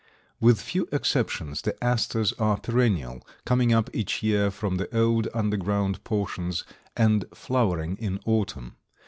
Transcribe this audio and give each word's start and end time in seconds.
With 0.39 0.59
few 0.61 0.89
exceptions, 0.91 1.61
the 1.61 1.75
Asters 1.83 2.33
are 2.39 2.57
perennial, 2.59 3.21
coming 3.45 3.71
up 3.71 3.87
each 3.93 4.23
year 4.23 4.49
from 4.49 4.77
the 4.77 4.89
old 4.97 5.27
underground 5.31 6.03
portions 6.03 6.63
and 6.97 7.25
flowering 7.35 7.97
in 7.97 8.19
autumn. 8.25 8.77